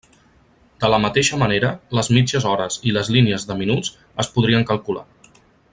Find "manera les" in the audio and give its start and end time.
1.41-2.09